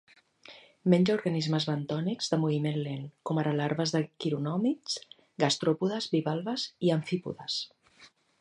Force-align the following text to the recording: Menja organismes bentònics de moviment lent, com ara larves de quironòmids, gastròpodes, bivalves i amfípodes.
Menja 0.93 1.11
organismes 1.17 1.67
bentònics 1.71 2.31
de 2.31 2.39
moviment 2.45 2.79
lent, 2.87 3.05
com 3.31 3.41
ara 3.43 3.53
larves 3.59 3.95
de 3.97 4.03
quironòmids, 4.25 4.97
gastròpodes, 5.45 6.09
bivalves 6.17 6.69
i 6.89 6.95
amfípodes. 6.99 7.61